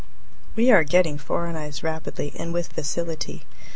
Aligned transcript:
We 0.55 0.71
are 0.71 0.83
getting 0.83 1.19
foreignized 1.19 1.83
rapidly 1.83 2.33
and 2.35 2.51
with 2.51 2.73
facility. 2.73 3.43